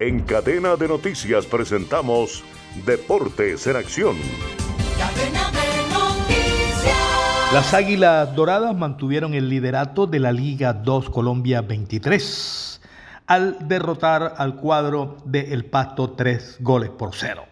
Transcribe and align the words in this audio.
En 0.00 0.22
cadena 0.22 0.74
de 0.74 0.88
noticias 0.88 1.46
presentamos 1.46 2.42
Deportes 2.84 3.64
en 3.68 3.76
Acción. 3.76 4.16
Las 7.52 7.72
Águilas 7.74 8.34
Doradas 8.34 8.74
mantuvieron 8.74 9.34
el 9.34 9.48
liderato 9.48 10.08
de 10.08 10.18
la 10.18 10.32
Liga 10.32 10.72
2 10.72 11.10
Colombia 11.10 11.62
23 11.62 12.80
al 13.28 13.68
derrotar 13.68 14.34
al 14.36 14.56
cuadro 14.56 15.16
de 15.26 15.52
El 15.52 15.66
Pasto 15.66 16.10
3 16.10 16.56
goles 16.58 16.90
por 16.90 17.14
cero. 17.14 17.44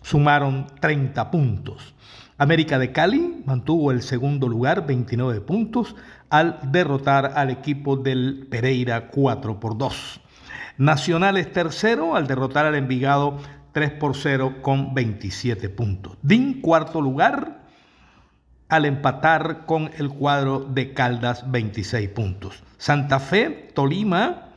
Sumaron 0.00 0.68
30 0.80 1.30
puntos. 1.30 1.94
América 2.38 2.78
de 2.78 2.92
Cali 2.92 3.42
mantuvo 3.44 3.92
el 3.92 4.00
segundo 4.00 4.48
lugar, 4.48 4.86
29 4.86 5.42
puntos, 5.42 5.96
al 6.30 6.60
derrotar 6.72 7.32
al 7.36 7.50
equipo 7.50 7.98
del 7.98 8.46
Pereira 8.48 9.08
4 9.08 9.60
por 9.60 9.76
2. 9.76 10.20
Nacional 10.78 11.36
es 11.36 11.52
tercero 11.52 12.14
al 12.14 12.28
derrotar 12.28 12.64
al 12.64 12.76
Envigado 12.76 13.36
3 13.72 13.90
por 13.92 14.16
0 14.16 14.62
con 14.62 14.94
27 14.94 15.68
puntos. 15.68 16.16
DIN 16.22 16.60
cuarto 16.60 17.00
lugar 17.00 17.66
al 18.68 18.84
empatar 18.84 19.66
con 19.66 19.90
el 19.98 20.08
cuadro 20.08 20.60
de 20.60 20.94
Caldas 20.94 21.50
26 21.50 22.08
puntos. 22.10 22.62
Santa 22.76 23.18
Fe, 23.18 23.70
Tolima, 23.74 24.50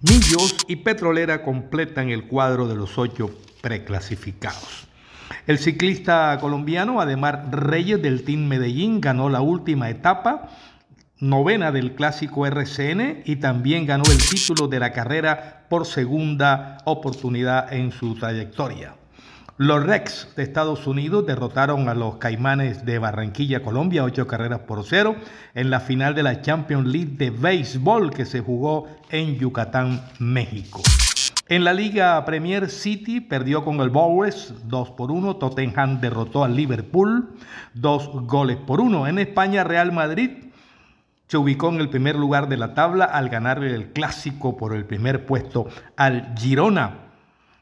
Millos 0.00 0.56
y 0.68 0.76
Petrolera 0.76 1.42
completan 1.42 2.10
el 2.10 2.28
cuadro 2.28 2.68
de 2.68 2.76
los 2.76 2.96
ocho 2.96 3.30
preclasificados. 3.60 4.86
El 5.48 5.58
ciclista 5.58 6.38
colombiano 6.40 7.00
Ademar 7.00 7.48
Reyes 7.50 8.00
del 8.00 8.22
Team 8.22 8.46
Medellín 8.46 9.00
ganó 9.00 9.28
la 9.28 9.40
última 9.40 9.90
etapa, 9.90 10.50
novena 11.20 11.70
del 11.70 11.94
clásico 11.94 12.46
RCN 12.46 13.22
y 13.24 13.36
también 13.36 13.86
ganó 13.86 14.04
el 14.10 14.18
título 14.18 14.68
de 14.68 14.80
la 14.80 14.92
carrera 14.92 15.64
por 15.68 15.86
segunda 15.86 16.78
oportunidad 16.84 17.72
en 17.72 17.92
su 17.92 18.14
trayectoria. 18.14 18.96
Los 19.56 19.84
Rex 19.84 20.34
de 20.34 20.42
Estados 20.42 20.88
Unidos 20.88 21.26
derrotaron 21.26 21.88
a 21.88 21.94
los 21.94 22.16
Caimanes 22.16 22.84
de 22.84 22.98
Barranquilla, 22.98 23.62
Colombia, 23.62 24.02
ocho 24.02 24.26
carreras 24.26 24.60
por 24.60 24.84
cero 24.84 25.14
en 25.54 25.70
la 25.70 25.78
final 25.78 26.16
de 26.16 26.24
la 26.24 26.42
Champions 26.42 26.88
League 26.88 27.12
de 27.16 27.30
béisbol 27.30 28.10
que 28.10 28.24
se 28.24 28.40
jugó 28.40 28.88
en 29.10 29.38
Yucatán, 29.38 30.04
México. 30.18 30.82
En 31.46 31.62
la 31.62 31.72
Liga 31.72 32.24
Premier 32.24 32.68
City 32.68 33.20
perdió 33.20 33.64
con 33.64 33.80
el 33.80 33.90
Bowers 33.90 34.54
2 34.64 34.90
por 34.92 35.12
1. 35.12 35.36
Tottenham 35.36 36.00
derrotó 36.00 36.42
al 36.42 36.56
Liverpool 36.56 37.36
2 37.74 38.26
goles 38.26 38.56
por 38.56 38.80
1. 38.80 39.06
En 39.06 39.18
España, 39.20 39.62
Real 39.62 39.92
Madrid 39.92 40.30
se 41.26 41.36
ubicó 41.36 41.68
en 41.70 41.80
el 41.80 41.88
primer 41.88 42.16
lugar 42.16 42.48
de 42.48 42.56
la 42.56 42.74
tabla 42.74 43.04
al 43.04 43.28
ganar 43.28 43.62
el 43.64 43.92
clásico 43.92 44.56
por 44.56 44.74
el 44.74 44.84
primer 44.84 45.26
puesto 45.26 45.66
al 45.96 46.34
Girona 46.36 47.04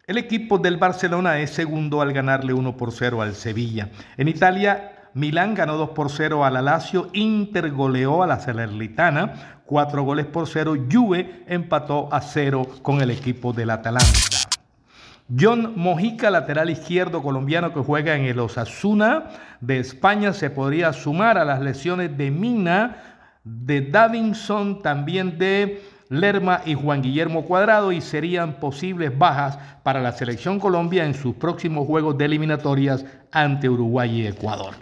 el 0.08 0.18
equipo 0.18 0.58
del 0.58 0.78
Barcelona 0.78 1.38
es 1.38 1.50
segundo 1.50 2.02
al 2.02 2.12
ganarle 2.12 2.52
1 2.52 2.76
por 2.76 2.90
0 2.90 3.22
al 3.22 3.34
Sevilla. 3.34 3.88
En 4.16 4.26
Italia, 4.26 5.08
Milán 5.14 5.54
ganó 5.54 5.76
2 5.76 5.90
por 5.90 6.10
0 6.10 6.44
al 6.44 6.64
Lazio, 6.64 7.08
Inter 7.12 7.70
goleó 7.70 8.24
a 8.24 8.26
la 8.26 8.40
Salernitana 8.40 9.62
4 9.64 10.02
goles 10.02 10.26
por 10.26 10.48
0, 10.48 10.86
Juve 10.90 11.44
empató 11.46 12.12
a 12.12 12.20
0 12.20 12.66
con 12.82 13.00
el 13.00 13.12
equipo 13.12 13.52
del 13.52 13.70
Atalanta. 13.70 14.10
John 15.38 15.74
Mojica, 15.76 16.30
lateral 16.30 16.68
izquierdo 16.68 17.22
colombiano 17.22 17.72
que 17.72 17.80
juega 17.80 18.16
en 18.16 18.24
el 18.24 18.40
Osasuna 18.40 19.30
de 19.60 19.78
España, 19.78 20.32
se 20.32 20.50
podría 20.50 20.92
sumar 20.92 21.38
a 21.38 21.44
las 21.44 21.60
lesiones 21.60 22.18
de 22.18 22.30
Mina, 22.30 23.11
de 23.44 23.80
Davinson, 23.80 24.82
también 24.82 25.38
de 25.38 25.82
Lerma 26.08 26.60
y 26.66 26.74
Juan 26.74 27.02
Guillermo 27.02 27.44
Cuadrado 27.44 27.90
y 27.90 28.00
serían 28.00 28.60
posibles 28.60 29.16
bajas 29.16 29.58
para 29.82 30.00
la 30.00 30.12
selección 30.12 30.60
Colombia 30.60 31.06
en 31.06 31.14
sus 31.14 31.34
próximos 31.34 31.86
juegos 31.86 32.18
de 32.18 32.26
eliminatorias 32.26 33.04
ante 33.32 33.68
Uruguay 33.68 34.20
y 34.20 34.26
Ecuador. 34.26 34.74